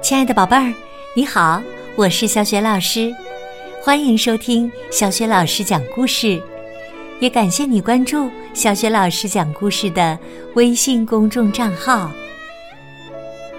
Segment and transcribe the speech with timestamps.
[0.00, 0.72] 亲爱的宝贝儿，
[1.14, 1.60] 你好，
[1.96, 3.12] 我是小雪老师，
[3.82, 6.40] 欢迎收听小雪老师讲故事，
[7.18, 10.16] 也感谢你关注小雪老师讲故事的
[10.54, 12.10] 微信公众账号。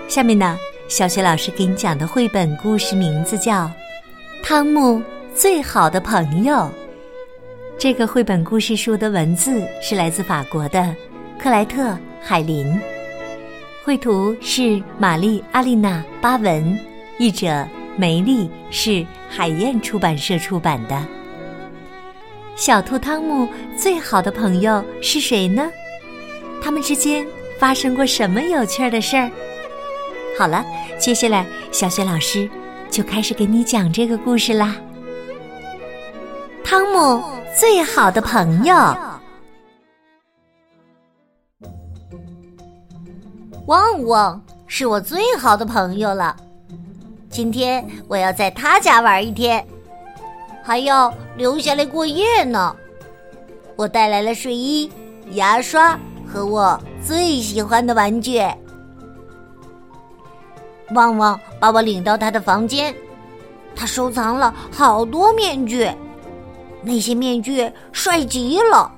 [0.08, 0.58] 下面呢，
[0.88, 3.66] 小雪老师给你讲的绘本故事名字叫
[4.42, 5.02] 《汤姆
[5.36, 6.56] 最好的朋友》。
[7.78, 10.96] 这个绘本故事书的文字是来自法国的
[11.38, 12.80] 克莱特·海林。
[13.90, 16.80] 绘图是玛丽·阿丽娜·巴文，
[17.18, 21.04] 译者梅丽，是海燕出版社出版的。
[22.56, 25.68] 小兔汤姆最好的朋友是谁呢？
[26.62, 27.26] 他们之间
[27.58, 29.32] 发生过什么有趣的事儿？
[30.38, 30.64] 好了，
[31.00, 32.48] 接下来小雪老师
[32.92, 34.76] 就开始给你讲这个故事啦。
[36.64, 37.24] 汤姆
[37.60, 38.76] 最好的朋友。
[43.70, 46.36] 旺旺是我最好的朋友了，
[47.30, 49.64] 今天我要在他家玩一天，
[50.64, 52.76] 还要留下来过夜呢。
[53.76, 54.92] 我带来了睡衣、
[55.34, 55.96] 牙刷
[56.28, 58.42] 和我最喜欢的玩具。
[60.96, 62.92] 旺旺把我领到他的房间，
[63.76, 65.88] 他收藏了好多面具，
[66.82, 68.92] 那些面具帅极了。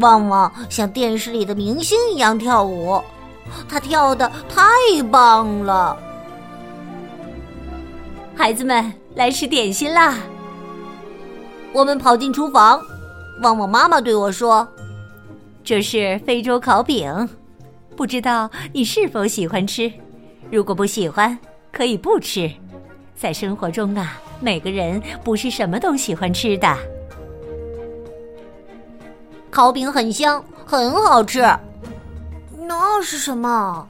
[0.00, 3.00] 旺旺像电视里的明星一样跳舞。
[3.68, 4.62] 他跳的太
[5.10, 5.96] 棒了，
[8.34, 10.16] 孩子们来吃点心啦！
[11.72, 12.80] 我们跑进厨房，
[13.42, 14.66] 旺旺妈妈对我说
[15.62, 17.28] ：“这是非洲烤饼，
[17.94, 19.92] 不知道你是否喜欢吃？
[20.50, 21.38] 如果不喜欢，
[21.70, 22.50] 可以不吃。
[23.14, 26.74] 在生活中啊，每个人不是什么都喜欢吃的。
[29.50, 31.44] 烤饼很香，很好吃。”
[32.68, 33.88] 那是什么？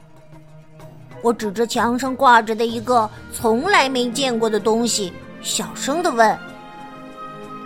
[1.21, 6.29] 我指着墙上挂着的一个从来没见过的东西，小声的问：“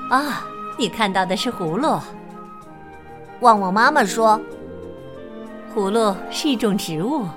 [0.10, 0.44] 啊，
[0.76, 2.00] 你看到的是葫芦？”
[3.42, 4.42] 旺旺妈妈说
[5.76, 7.28] ：“葫芦是一种植物，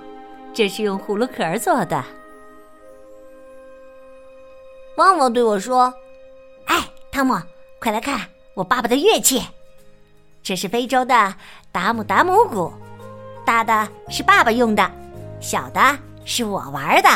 [0.55, 2.03] 这是用葫芦壳做的。”
[4.97, 5.93] 旺旺对我说
[6.65, 7.39] ：“哎，汤姆，
[7.79, 8.23] 快来看
[8.55, 9.43] 我爸爸的乐器，
[10.43, 11.35] 这是非洲的
[11.71, 12.73] 达姆达姆鼓。”
[13.47, 14.91] 大的是爸爸用的，
[15.39, 15.81] 小的
[16.25, 17.09] 是我玩的。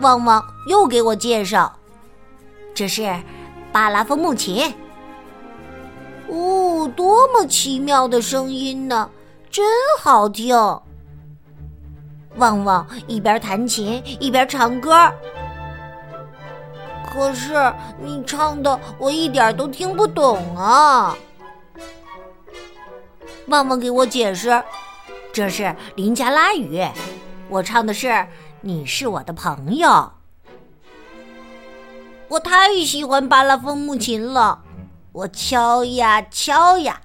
[0.00, 1.70] 旺旺又给我介绍，
[2.74, 3.14] 这是
[3.70, 4.74] 巴拉风木琴。
[6.28, 9.10] 哦，多么奇妙的声音呢，
[9.50, 9.62] 真
[10.00, 10.56] 好听！
[12.36, 15.12] 旺旺一边弹琴一边唱歌，
[17.12, 21.14] 可是你唱的我一点都听不懂啊。
[23.48, 24.62] 旺旺给我解释，
[25.32, 26.80] 这是林加拉语，
[27.48, 28.26] 我唱的是
[28.62, 30.12] “你是我的朋友”。
[32.28, 34.62] 我太喜欢巴拉风木琴了，
[35.12, 37.00] 我敲呀敲呀，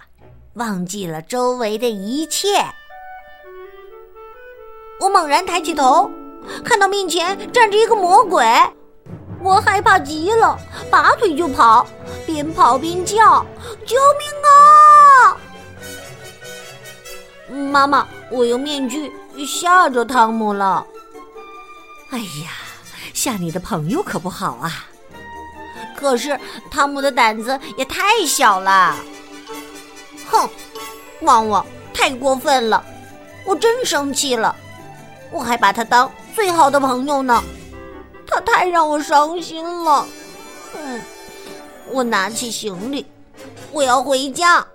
[0.53, 2.65] 忘记了周围的一切。
[5.01, 6.09] 我猛然抬起头，
[6.63, 8.45] 看到面前站着一个魔鬼，
[9.43, 10.57] 我害怕极了，
[10.89, 11.85] 拔腿就跑，
[12.25, 13.45] 边跑边叫
[13.85, 15.37] ：“救命啊！”
[17.49, 19.11] 妈妈，我用面具
[19.45, 20.85] 吓着汤姆了。
[22.09, 22.51] 哎呀，
[23.13, 24.85] 吓你的朋友可不好啊！
[25.95, 28.95] 可是汤姆的胆子也太小了。
[30.29, 30.49] 哼，
[31.21, 32.83] 旺旺太过分了，
[33.45, 34.55] 我真生气了。
[35.31, 37.43] 我还把他当最好的朋友呢，
[38.25, 40.07] 他太让我伤心了。
[40.77, 41.01] 嗯，
[41.89, 43.05] 我拿起行李，
[43.71, 44.65] 我要回家。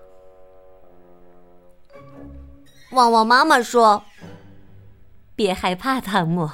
[2.93, 4.03] 旺旺妈妈说
[5.35, 6.51] ：“别害怕，汤姆，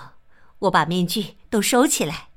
[0.61, 2.29] 我把面具都收起来。”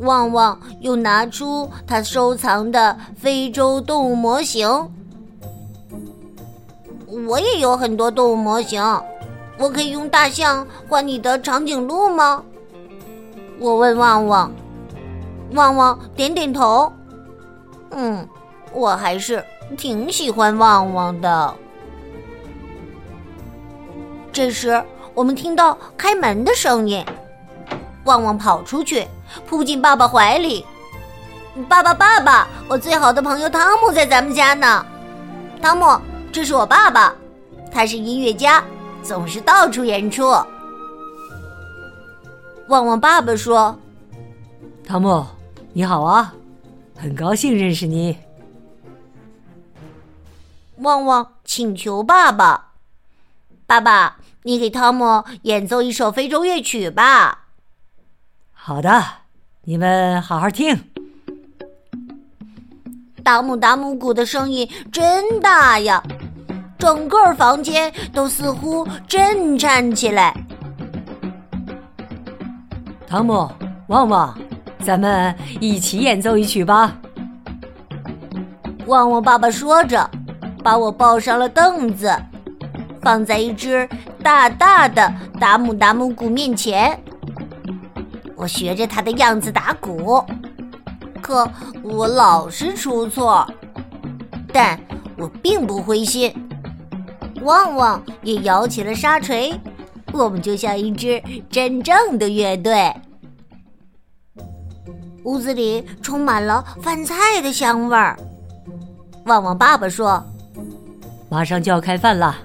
[0.00, 4.68] 旺旺又拿出他收藏的非洲动物模型。
[7.26, 8.82] 我也有很多动物模型，
[9.58, 12.44] 我可以用大象换你的长颈鹿吗？
[13.58, 14.52] 我问旺旺，
[15.52, 16.92] 旺旺点点头。
[17.90, 18.28] 嗯，
[18.74, 19.42] 我还是
[19.78, 21.54] 挺喜欢旺旺的。
[24.32, 24.82] 这时，
[25.12, 27.04] 我们听到开门的声音，
[28.04, 29.06] 旺旺跑出去，
[29.46, 30.64] 扑进爸爸怀里。
[31.68, 34.86] 爸爸，爸爸，我最好的朋友汤姆在咱们家呢。
[35.60, 36.00] 汤姆，
[36.32, 37.14] 这是我爸爸，
[37.70, 38.64] 他是音乐家，
[39.02, 40.30] 总是到处演出。
[42.68, 43.78] 旺旺爸爸说
[44.88, 45.26] ：“汤姆，
[45.74, 46.32] 你好啊，
[46.96, 48.16] 很高兴认识你。”
[50.80, 52.71] 旺旺请求爸爸。
[53.72, 57.46] 爸爸，你给汤姆演奏一首非洲乐曲吧。
[58.52, 59.02] 好的，
[59.64, 60.78] 你们好好听。
[63.24, 66.02] 达姆达姆鼓的声音真大呀，
[66.78, 70.36] 整个房间都似乎震颤起来。
[73.06, 73.50] 汤姆，
[73.86, 74.38] 旺旺，
[74.84, 76.94] 咱们一起演奏一曲吧。
[78.84, 80.10] 旺旺爸爸说着，
[80.62, 82.14] 把我抱上了凳子，
[83.02, 83.88] 放在一只
[84.22, 86.98] 大大的达姆达姆鼓面前。
[88.36, 90.24] 我学着他的样子打鼓。
[91.20, 91.48] 可
[91.82, 93.46] 我老是出错，
[94.52, 94.78] 但
[95.16, 96.32] 我并不灰心。
[97.42, 99.52] 旺旺也摇起了沙锤，
[100.12, 102.92] 我们就像一支真正的乐队。
[105.24, 108.18] 屋子里充满了饭菜的香味儿。
[109.26, 110.20] 旺旺爸爸说
[111.30, 112.36] ：“马上就要开饭了，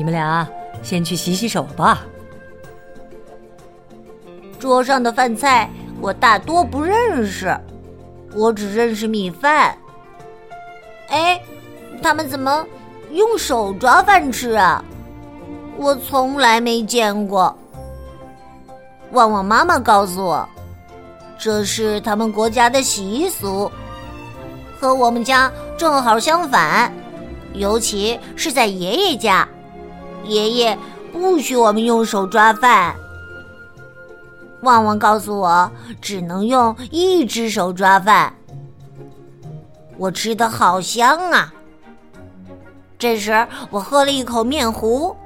[0.00, 0.48] 你们俩
[0.82, 2.06] 先去洗洗手吧。”
[4.58, 5.68] 桌上的饭菜
[6.00, 7.54] 我大多不认识。
[8.34, 9.76] 我只认识米饭。
[11.08, 11.38] 哎，
[12.02, 12.66] 他们怎么
[13.10, 14.82] 用手抓饭吃啊？
[15.76, 17.54] 我从来没见过。
[19.12, 20.48] 旺旺妈妈告诉我，
[21.38, 23.70] 这是他们国家的习俗，
[24.80, 26.90] 和我们家正好相反。
[27.52, 29.48] 尤其是在爷爷家，
[30.24, 30.78] 爷爷
[31.12, 32.94] 不许我们用手抓饭。
[34.62, 35.70] 旺旺告诉我，
[36.00, 38.34] 只能用一只手抓饭。
[39.96, 41.52] 我吃的好香啊！
[42.98, 45.16] 这时，我喝了一口面糊，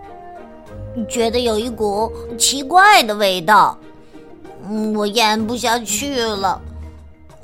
[1.09, 3.77] 觉得有一股奇怪的味道，
[4.69, 6.61] 嗯，我咽不下去了。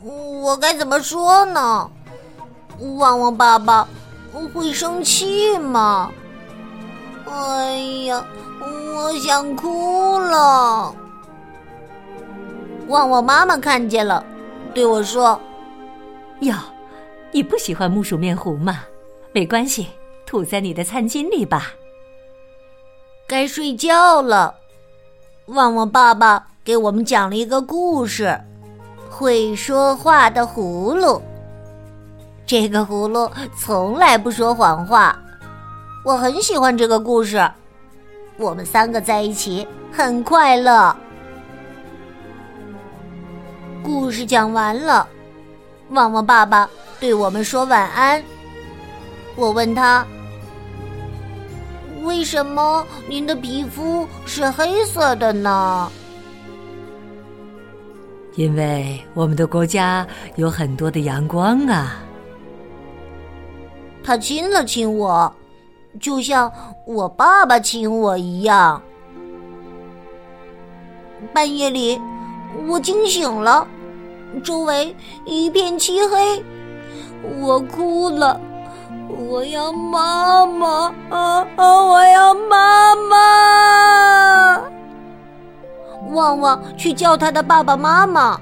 [0.03, 1.91] 我该怎么说呢？
[2.97, 3.87] 旺旺爸爸
[4.55, 6.11] 会生气吗？
[7.31, 8.25] 哎呀，
[8.95, 10.95] 我想哭了。
[12.89, 14.25] 旺旺妈妈看见了，
[14.75, 15.41] 对我说
[16.41, 16.55] ：“哟，
[17.31, 18.81] 你不喜欢木薯面糊吗？
[19.33, 19.87] 没关系，
[20.27, 21.69] 吐在你的餐巾里吧。”
[23.29, 24.57] 该睡觉了。
[25.47, 28.37] 旺旺爸爸给我们讲了一个故事：
[29.09, 31.23] 会说话的葫芦。
[32.45, 35.17] 这个葫芦从来不说谎话。
[36.03, 37.47] 我很喜欢这个故事。
[38.39, 40.97] 我们三个在一起很快乐。
[43.83, 45.07] 故事讲完了，
[45.91, 46.69] 旺旺爸爸
[46.99, 48.23] 对我们说晚安。
[49.37, 50.07] 我问他
[52.03, 55.91] ：“为什么您的皮肤是黑色的呢？”
[58.37, 60.07] 因为我们的国家
[60.37, 61.97] 有很多的阳光啊。
[64.03, 65.33] 他亲了亲我，
[65.99, 66.53] 就像
[66.85, 68.83] 我爸爸亲我一样。
[71.33, 72.01] 半夜里。
[72.67, 73.65] 我惊醒了，
[74.43, 74.95] 周围
[75.25, 76.45] 一片漆黑，
[77.39, 78.41] 我哭了，
[79.09, 81.85] 我要妈妈啊啊！
[81.85, 84.61] 我要妈妈！
[86.11, 88.37] 旺旺去叫他的爸爸妈妈。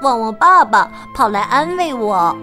[0.00, 2.34] 旺旺爸爸跑来安慰我，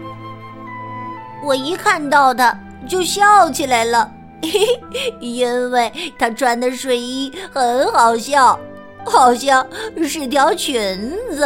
[1.44, 2.56] 我一看到他
[2.88, 4.12] 就笑起来了，
[4.42, 4.50] 嘿
[4.92, 8.60] 嘿，因为他穿的睡衣很好笑。
[9.08, 9.63] 好像
[10.08, 11.46] 是条裙子，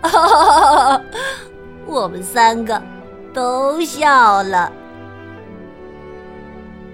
[1.84, 2.80] 我们三个
[3.34, 4.70] 都笑了。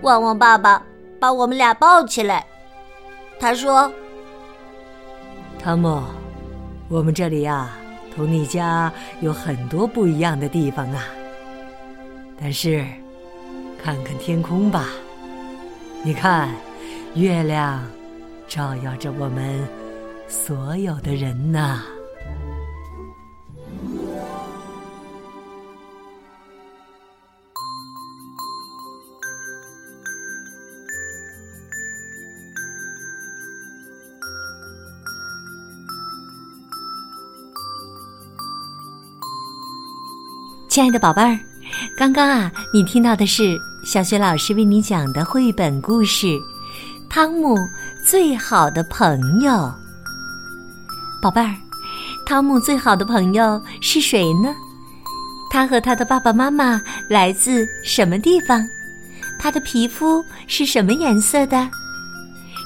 [0.00, 0.83] 旺旺爸爸
[1.21, 2.47] 把我们俩抱起来，
[3.38, 3.93] 他说
[5.62, 6.03] ：“汤姆，
[6.88, 7.69] 我们这里呀，
[8.15, 11.05] 同你家有很多不一样的地方啊。
[12.41, 12.83] 但是，
[13.83, 14.87] 看看天空吧，
[16.02, 16.50] 你看，
[17.14, 17.83] 月亮
[18.49, 19.66] 照耀着我们。”
[20.28, 21.83] 所有的人呐，
[40.68, 41.38] 亲爱的宝贝儿，
[41.97, 46.26] 刚刚啊，你听到的是小雪老师为你讲的绘本故事
[47.09, 47.56] 《汤姆
[48.04, 49.52] 最好的朋友》。
[51.23, 51.54] 宝贝儿，
[52.25, 54.54] 汤姆最好的朋友是谁呢？
[55.50, 58.66] 他和他的爸爸妈妈来自什么地方？
[59.38, 61.68] 他的皮肤是什么颜色的？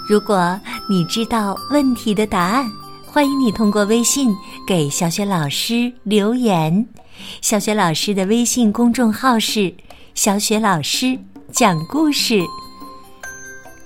[0.08, 2.68] 如果你知道问题的答案，
[3.06, 4.34] 欢迎你通过微信
[4.66, 6.86] 给小雪老师留言。
[7.40, 9.72] 小雪老师的微信公众号是
[10.14, 11.18] “小雪老师
[11.52, 12.42] 讲故事”。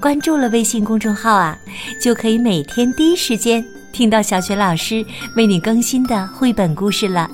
[0.01, 1.57] 关注了微信公众号啊，
[2.03, 5.05] 就可以每天第一时间听到小雪老师
[5.37, 7.31] 为你更新的绘本故事了。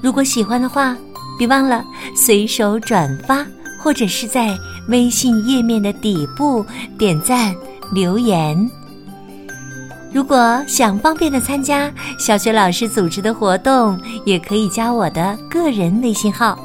[0.00, 0.96] 如果喜欢的话，
[1.38, 3.44] 别忘了随手转发，
[3.82, 4.56] 或者是在
[4.88, 6.64] 微信页面的底部
[6.98, 7.54] 点赞
[7.92, 8.70] 留言。
[10.12, 16.58] 如果想方便的参加小学老师组织的活动，也可以加我的个人微信号，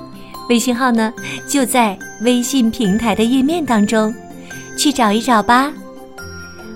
[0.50, 1.14] 微信号呢
[1.48, 4.14] 就在微信平台的页面当中，
[4.78, 5.72] 去找一找吧。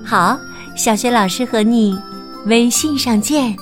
[0.06, 0.40] 好，
[0.78, 2.00] 小学老师和你
[2.46, 3.54] 微信上见。